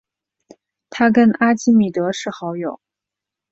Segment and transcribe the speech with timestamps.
[0.89, 2.81] 他跟阿基米德是好友。